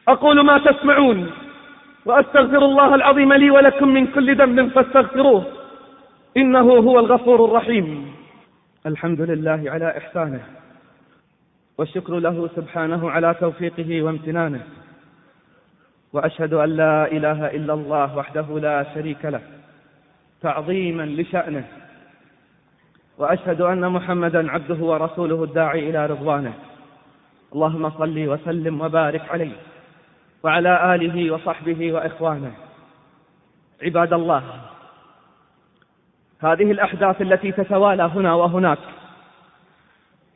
[0.07, 1.31] أقول ما تسمعون
[2.05, 5.59] وأستغفر الله العظيم لي ولكم من كل ذنب فاستغفروه.
[6.37, 8.11] إنه هو الغفور الرحيم.
[8.85, 10.41] الحمد لله على إحسانه
[11.77, 14.61] والشكر له سبحانه على توفيقه وامتنانه
[16.13, 19.41] وأشهد أن لا إله إلا الله وحده لا شريك له
[20.41, 21.67] تعظيما لشأنه
[23.17, 26.53] وأشهد أن محمدا عبده ورسوله الداعي إلى رضوانه.
[27.53, 29.55] اللهم صل وسلم وبارك عليه
[30.43, 32.51] وعلى آله وصحبه وإخوانه.
[33.83, 34.43] عباد الله
[36.43, 38.78] هذه الأحداث التي تتوالى هنا وهناك.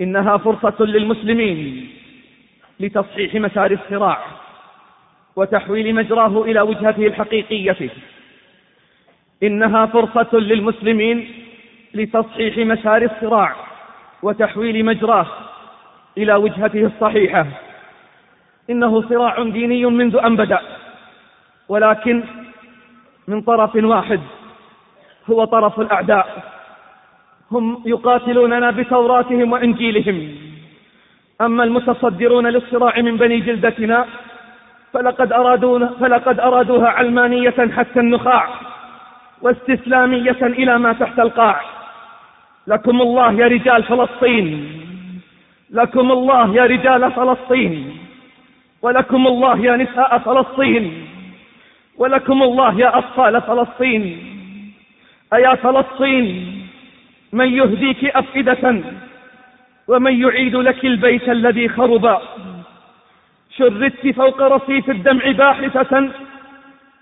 [0.02, 1.90] إنها فرصة للمسلمين
[2.80, 4.26] لتصحيح مسار الصراع
[5.36, 7.90] وتحويل مجراه إلى وجهته الحقيقية.
[9.44, 11.32] إنها فرصة للمسلمين
[11.94, 13.56] لتصحيح مسار الصراع
[14.24, 15.28] وتحويل مجراه
[16.18, 17.48] إلى وجهته الصحيحة.
[18.70, 20.60] إنه صراع ديني منذ أن بدأ
[21.70, 22.24] ولكن
[23.28, 24.20] من طرف واحد
[25.30, 26.44] هو طرف الأعداء.
[27.52, 30.36] هم يقاتلوننا بتوراتهم وإنجيلهم.
[31.42, 34.06] أما المتصدرون للصراع من بني جلدتنا
[34.94, 38.48] فلقد, أرادونا فلقد أرادوها علمانية حتى النخاع
[39.42, 41.62] واستسلامية إلى ما تحت القاع.
[42.68, 44.80] لكم الله يا رجال فلسطين.
[45.72, 47.98] لكم الله يا رجال فلسطين.
[48.82, 51.08] ولكم الله يا نساء فلسطين.
[51.98, 54.33] ولكم الله يا أطفال فلسطين.
[55.34, 56.26] أيا فلسطين
[57.34, 58.82] من يهديك أفئدة
[59.88, 62.18] ومن يعيد لك البيت الذي خرب.
[63.58, 66.10] شردت فوق رصيف الدمع باحثة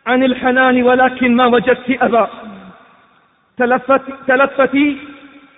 [0.07, 2.29] عن الحنان ولكن ما وجدت أبا.
[3.57, 4.97] تلفت تلفتي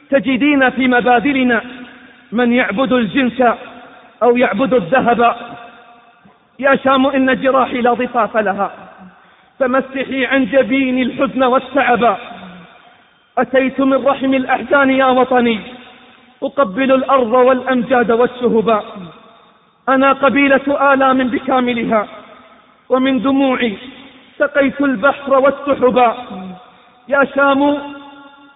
[0.09, 1.62] تجدين في مبادرنا
[2.31, 3.43] من يعبد الجنس
[4.23, 5.36] أو يعبد الذهب.
[6.59, 8.71] يا شام إن جراحي لا ضفاف لها.
[9.59, 12.17] فمسحي عن جبين الحزن والتعب.
[13.37, 15.59] أتيت من رحم الأحزان يا وطني
[16.43, 18.85] أقبل الأرض والأمجاد والشهباء
[19.89, 22.07] أنا قبيلة آلام بكاملها
[22.89, 23.77] ومن دموعي
[24.39, 26.15] سقيت البحر والسحبا
[27.07, 27.77] يا شام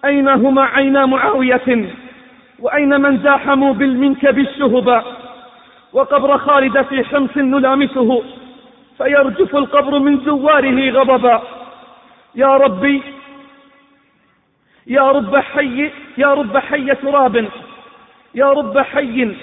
[0.05, 1.89] أين هما عينا معاوية؟
[2.59, 5.03] وأين من زاحموا بالمنكب الشهبا
[5.93, 8.23] وقبر خالد في حمص نلامسه
[8.97, 11.41] فيرجف القبر من زواره غضبا
[12.35, 13.03] يا ربي
[14.88, 17.45] يا رب حي يا رب حي تراب.
[18.36, 19.36] يا رب حي.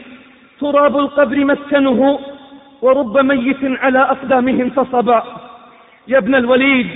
[0.60, 2.20] تراب القبر مسكنه
[2.82, 5.22] ورب ميت على أقدامه انتصبا
[6.08, 6.90] يا ابن الوليد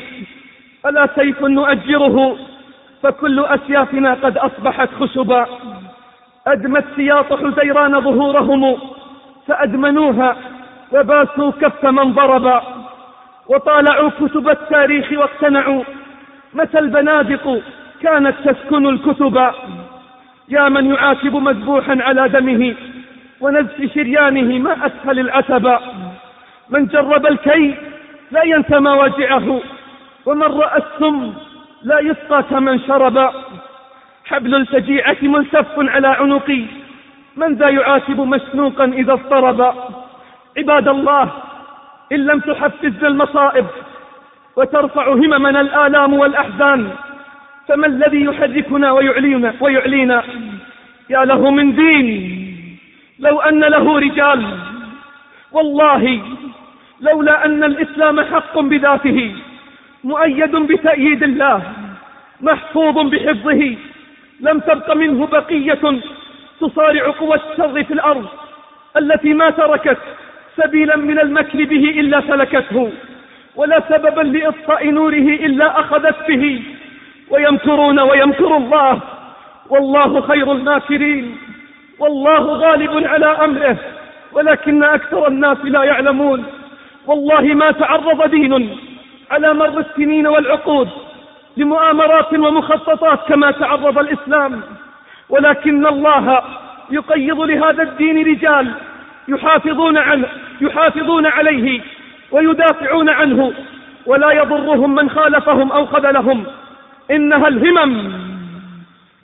[0.87, 2.37] ألا سيف نؤجره؟
[3.03, 5.47] فكل أسيافنا قد أصبحت خشبا.
[6.47, 8.79] أدمت سياط حزيران ظهورهم
[9.47, 10.37] فأدمنوها
[10.93, 12.63] وباسوا كف من ضربا.
[13.49, 15.85] وطالعوا كتب التاريخ واقتنعوا.
[16.55, 17.63] متى البنادق؟
[18.03, 19.51] كانت تسكن الكتب.
[20.49, 22.75] يا من يعاتب مذبوحا على دمه
[23.41, 25.81] ونزف شريانه ما أسهل العتبا
[26.71, 27.75] من جرب الكي
[28.31, 29.61] لا ينسى مواجعه
[30.27, 31.35] ومن رأى السم
[31.83, 33.31] لا يسقى كمن شرب.
[34.25, 36.65] حبل الفجيعة ملتف على عنقي
[37.37, 39.75] من ذا يعاتب مشنوقا إذا اضطرب؟
[40.59, 41.31] عباد الله
[42.13, 43.67] إن لم تحفزنا المصائب
[44.57, 46.91] وترفع هممنا الآلام والأحزان
[47.69, 50.23] فما الذي يحركنا ويعلينا, ويعلينا؟
[51.11, 52.09] يا له من دين.
[53.19, 54.47] لو أن له رجال.
[55.53, 56.23] والله
[57.01, 59.35] لولا أن الإسلام حق بذاته
[60.05, 61.63] مؤيد بتأييد الله
[62.41, 63.77] محفوظ بحفظه
[64.41, 66.01] لم تبق منه بقية
[66.61, 68.27] تصارع قوى الشر في الأرض
[68.97, 69.99] التي ما تركت
[70.57, 72.93] سبيلا من المكر به إلا سلكته
[73.57, 76.63] ولا سببا لإطفاء نوره إلا أخذت به.
[77.31, 79.01] ويمكرون ويمكر الله.
[79.71, 81.37] والله خير الماكرين
[81.99, 83.77] والله غالب على أمره.
[84.33, 86.45] ولكن أكثر الناس لا يعلمون.
[87.07, 88.79] والله ما تعرض دين
[89.31, 90.88] على مر السنين والعقود
[91.57, 94.62] لمؤامرات ومخططات كما تعرض الإسلام.
[95.29, 96.43] ولكن الله
[96.91, 98.73] يقيض لهذا الدين رجال
[99.29, 100.27] يحافظون عنه
[100.61, 101.81] يحافظون عليه
[102.31, 103.53] ويدافعون عنه.
[104.07, 106.47] ولا يضرهم من خالفهم أو خذلهم.
[107.11, 108.12] إنها الهمم.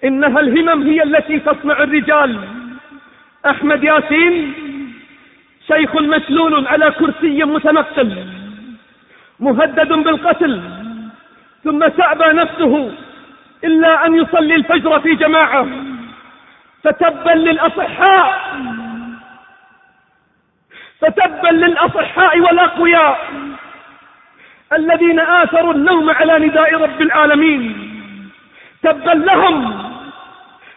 [0.04, 2.38] إنها الهمم هي التي تصنع الرجال.
[3.46, 4.54] أحمد ياسين
[5.66, 8.26] شيخ مسلول على كرسي متنقل
[9.40, 10.62] مهدد بالقتل.
[11.64, 12.92] ثم تعبى نفسه
[13.64, 15.66] إلا أن يصلي الفجر في جماعة.
[16.84, 18.60] فتبا للأصحاء.
[21.00, 23.30] فتبا للأصحاء والأقوياء.
[24.76, 27.90] الذين آثروا النوم على نداء رب العالمين.
[28.82, 29.84] تبا لهم.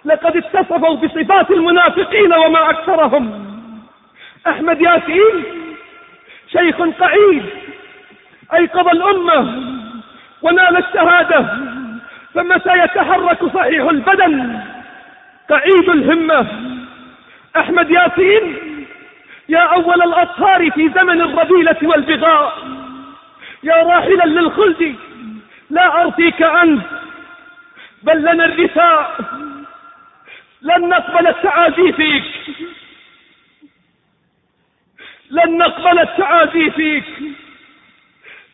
[0.06, 3.48] لقد اتصفوا بصفات المنافقين وما أكثرهم.
[4.48, 5.44] أحمد ياسين
[6.52, 7.46] شيخ قعيد
[8.54, 9.64] أيقظ الأمة
[10.42, 11.46] ونال الشهادة
[12.34, 14.60] فمتى يتحرك صحيح البدن.
[15.50, 16.48] قعيد الهمة.
[17.58, 18.56] أحمد ياسين
[19.50, 22.77] يا أول الأطهار في زمن الرذيلة والبغاء.
[23.68, 24.96] يا راحلا للخلد
[25.70, 26.86] لا أرثيك أنت
[28.04, 29.20] بل لنا الرثاء
[30.62, 32.24] لن نقبل التعازي فيك.
[35.32, 37.06] لن نقبل التعازي فيك.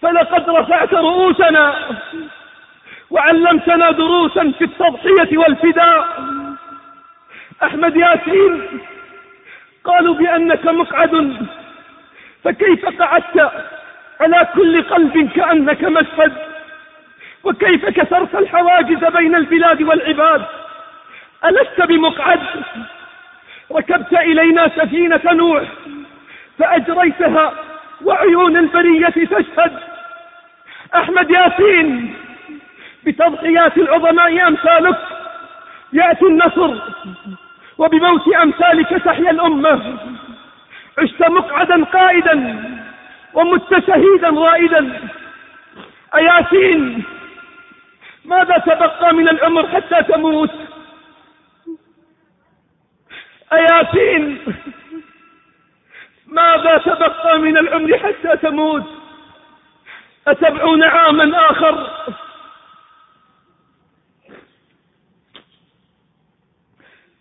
[0.01, 1.75] فلقد رفعت رؤوسنا
[3.09, 6.23] وعلمتنا دروسا في التضحية والفداء.
[7.63, 8.79] أحمد ياسين
[9.83, 11.47] قالوا بأنك مقعد
[12.43, 13.51] فكيف قعدت؟
[14.21, 16.33] على كل قلب كأنك مسفد
[17.43, 20.45] وكيف كسرت الحواجز بين البلاد والعباد؟
[21.45, 22.39] ألست بمقعد؟
[23.71, 25.63] ركبت إلينا سفينة نوح
[26.59, 27.53] فأجريتها
[28.05, 29.79] وعيون البرية تشهد.
[30.95, 32.15] أحمد ياسين
[33.05, 34.97] بتضحيات العظماء أمثالك
[35.93, 36.77] يأتي النصر
[37.77, 39.97] وبموت أمثالك تحيا الأمة.
[40.97, 42.72] عشت مقعدا قائدا
[43.33, 45.09] ومت شهيدا رائدا
[46.15, 47.03] أياسين
[48.25, 50.51] ماذا تبقى من العمر حتى تموت؟
[53.53, 54.39] أياسين
[56.27, 58.83] ماذا تبقى من العمر حتى تموت؟
[60.27, 61.89] أتبعون عاما آخر؟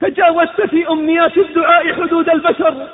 [0.01, 2.89] تجاوزت في أمنيات الدعاء حدود البشر.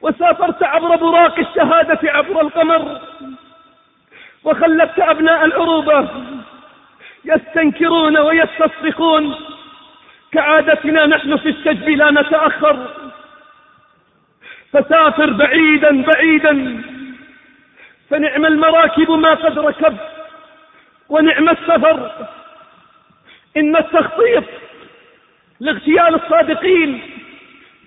[0.00, 3.00] وسافرت عبر براق الشهادة عبر القمر
[4.44, 6.08] وخلفت أبناء العروبة
[7.24, 9.34] يستنكرون ويستصرخون.
[10.32, 12.86] كعادتنا نحن في الشجب لا نتأخر.
[14.72, 16.82] فسافر بعيدا بعيدا
[18.10, 20.08] فنعم المراكب ما قد ركبت
[21.08, 22.10] ونعم السفر.
[23.56, 24.44] إن التخطيط
[25.60, 27.17] لاغتيال الصادقين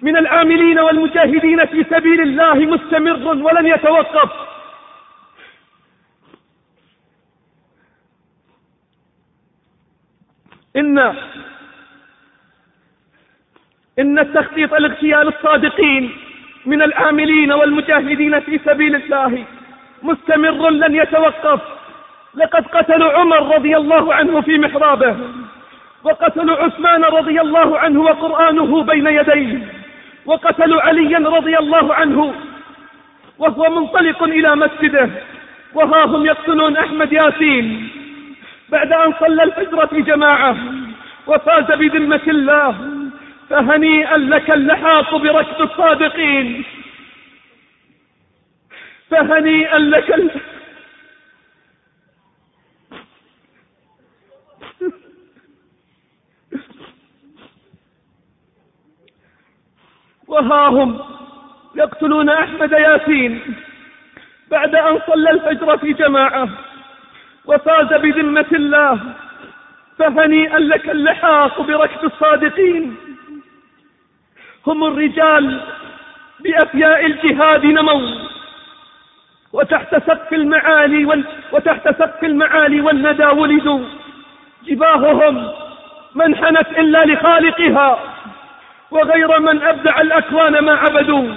[0.01, 4.31] من العاملين والمجاهدين في سبيل الله مستمر ولن يتوقف.
[10.75, 10.99] إن
[13.99, 16.17] إن التخطيط لاغتيال الصادقين
[16.65, 19.45] من العاملين والمجاهدين في سبيل الله
[20.03, 21.61] مستمر لن يتوقف.
[22.35, 25.17] لقد قتلوا عمر رضي الله عنه في محرابه
[26.03, 29.80] وقتلوا عثمان رضي الله عنه وقرآنه بين يديه.
[30.25, 32.35] وقتلوا عليا رضي الله عنه.
[33.39, 35.09] وهو منطلق إلى مسجده.
[35.73, 37.89] وها هم يقتلون أحمد ياسين.
[38.69, 40.57] بعد أن صلى الفجر في جماعة
[41.27, 42.75] وفاز بذمة الله
[43.49, 46.63] فهنيئا لك اللحاق بركب الصادقين.
[49.09, 50.50] فهنيئا لك اللحاق
[60.31, 60.99] وها هم
[61.75, 63.55] يقتلون أحمد ياسين
[64.51, 66.49] بعد أن صلى الفجر في جماعة
[67.45, 68.99] وفاز بذمة الله
[69.99, 72.95] فهنيئا لك اللحاق بركب الصادقين.
[74.67, 75.61] هم الرجال
[76.39, 78.29] بأفياء الجهاد نموا
[79.53, 81.23] وتحت سقف المعالي وال...
[81.51, 83.85] وتحت سقف المعالي والندى ولدوا.
[84.65, 85.51] جباههم
[86.15, 88.10] ما انحنت إلا لخالقها.
[88.91, 91.27] وغير من أبدع الأكوان ما عبدوا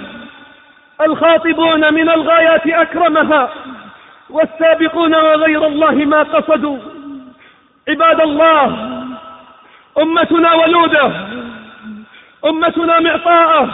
[1.01, 3.49] الخاطبون من الغايات أكرمها
[4.29, 6.77] والسابقون وغير الله ما قصدوا.
[7.89, 8.65] عباد الله
[9.97, 11.11] أمتنا ولودة
[12.45, 13.69] أمتنا معطاءة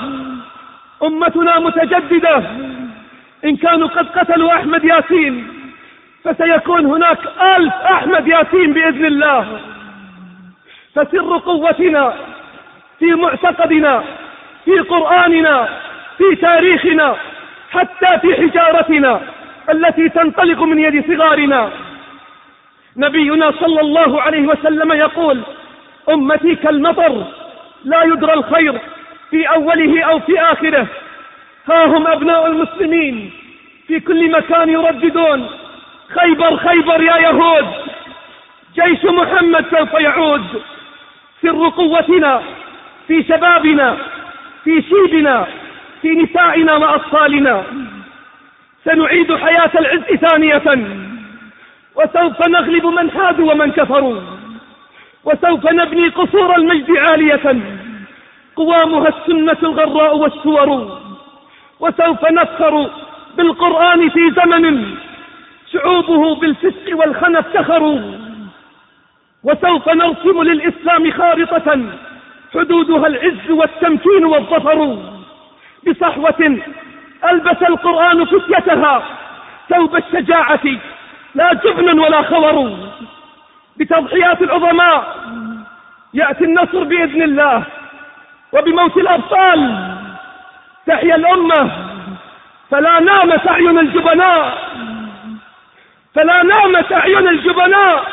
[1.03, 2.43] أمتنا متجددة.
[3.45, 5.47] إن كانوا قد قتلوا أحمد ياسين
[6.23, 7.19] فسيكون هناك
[7.57, 9.59] ألف أحمد ياسين بإذن الله.
[10.95, 12.13] فسر قوتنا
[13.01, 14.03] في معتقدنا
[14.65, 15.69] في قرآننا
[16.17, 17.15] في تاريخنا
[17.71, 19.21] حتى في حجارتنا
[19.69, 21.69] التي تنطلق من يد صغارنا.
[22.97, 25.41] نبينا صلى الله عليه وسلم يقول
[26.09, 27.23] أمتي كالمطر
[27.85, 28.81] لا يدرى الخير
[29.29, 30.87] في أوله أو في آخره.
[31.69, 33.31] ها هم أبناء المسلمين
[33.87, 35.49] في كل مكان يرددون.
[36.19, 37.67] خيبر خيبر يا يهود!
[38.75, 40.45] جيش محمد سوف يعود.
[41.41, 42.41] سر قوتنا
[43.11, 43.97] في شبابنا
[44.63, 45.47] في شيبنا
[46.01, 47.63] في نسائنا وأطفالنا.
[48.85, 50.63] سنعيد حياة العز ثانية.
[51.95, 54.21] وسوف نغلب من حادوا ومن كفروا.
[55.23, 57.61] وسوف نبني قصور المجد عالية.
[58.55, 60.69] قوامها السنة الغراء والسور.
[61.79, 62.89] وسوف نفخر
[63.37, 64.95] بالقرآن في زمن
[65.71, 68.01] شعوبه بالفسق والخنف سخروا.
[69.43, 71.81] وسوف نرسم للإسلام خارطة.
[72.53, 74.97] حدودها العز والتمكين والظفر.
[75.87, 76.61] بصحوة
[77.29, 79.03] ألبس القرآن فتيتها
[79.69, 80.65] ثوب الشجاعة
[81.35, 82.77] لا جبن ولا خور.
[83.77, 85.17] بتضحيات العظماء
[86.13, 87.63] يأتي النصر بإذن الله
[88.53, 89.87] وبموت الأبطال
[90.87, 91.71] تحيا الأمة.
[92.71, 94.57] فلا نامت أعين الجبناء
[96.15, 98.05] فلا نامت أعين الجبناء.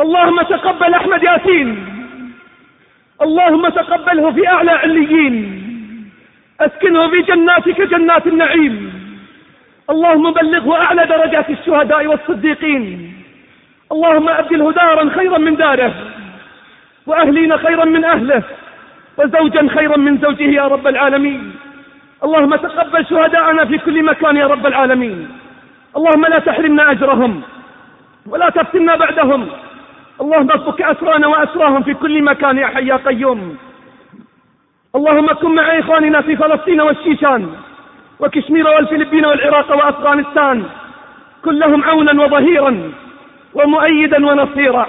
[0.00, 1.93] اللهم تقبل أحمد ياسين.
[3.22, 5.34] اللهم تقبله في أعلى عليين.
[6.60, 8.92] أسكنه في جناتك جنات النعيم.
[9.90, 13.14] اللهم بلغه أعلى درجات الشهداء والصديقين.
[13.92, 15.94] اللهم أبدله دارا خيرا من داره
[17.06, 18.42] وأهلين خيرا من أهله
[19.18, 21.52] وزوجا خيرا من زوجه يا رب العالمين.
[22.24, 25.28] اللهم تقبل شهداءنا في كل مكان يا رب العالمين.
[25.96, 27.42] اللهم لا تحرمنا أجرهم
[28.26, 29.48] ولا تفتنا بعدهم.
[30.20, 33.56] اللهم افك أسرانا وأسراهم في كل مكان يا حي يا قيوم.
[34.96, 37.48] اللهم كن مع إخواننا في فلسطين والشيشان
[38.20, 40.64] وكشمير والفلبين والعراق وأفغانستان.
[41.44, 42.92] كلهم عونا وظهيرا
[43.54, 44.86] ومؤيدا ونصيرا.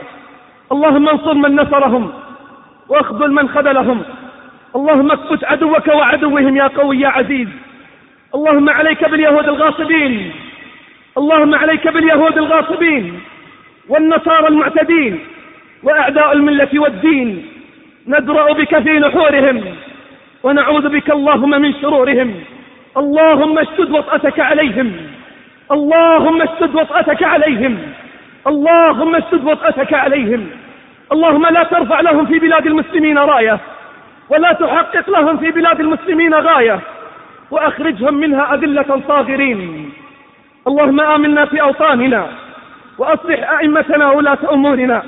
[0.71, 2.13] اللهم انصر من نصرهم
[2.89, 4.03] واخذل من خذلهم.
[4.75, 7.47] اللهم اكبت عدوك وعدوهم يا قوي يا عزيز.
[8.35, 10.33] اللهم عليك باليهود الغاصبين.
[11.17, 13.21] اللهم عليك باليهود الغاصبين.
[13.89, 15.19] والنصارى المعتدين
[15.83, 17.45] وأعداء الملة والدين
[18.07, 19.63] ندرأ بك في نحورهم
[20.43, 22.33] ونعوذ بك اللهم من شرورهم.
[22.97, 24.91] اللهم اشتد وطأتك عليهم.
[25.71, 27.77] اللهم اشتد وطأتك عليهم.
[28.47, 30.47] اللهم اشتد وطأتك عليهم.
[31.11, 33.59] اللهم لا ترفع لهم في بلاد المسلمين راية
[34.29, 36.79] ولا تحقق لهم في بلاد المسلمين غاية
[37.51, 39.91] وأخرجهم منها أذلة صاغرين.
[40.67, 42.44] اللهم آمنا في أوطاننا.
[42.97, 45.03] وأصلح أئمتنا ولاة أمورنا.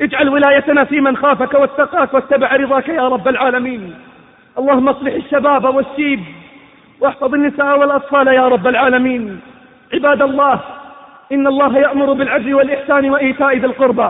[0.00, 3.94] اجعل ولايتنا في من خافك واتقاك واتبع رضاك يا رب العالمين.
[4.58, 6.20] اللهم اصلح الشباب والشيب.
[7.00, 9.40] واحفظ النساء والأطفال يا رب العالمين.
[9.94, 10.60] عباد الله
[11.32, 14.08] إن الله يأمر بالعدل والإحسان وإيتاء ذي القربى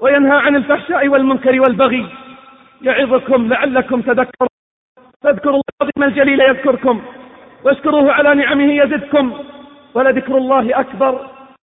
[0.00, 2.06] وينهى عن الفحشاء والمنكر والبغي.
[2.82, 4.48] يعظكم لعلكم تذكرون.
[5.22, 7.02] فاذكروا الله العظيم الجليل يذكركم
[7.64, 9.32] واشكروه على نعمه يزدكم
[9.94, 11.29] ولذكر الله أكبر.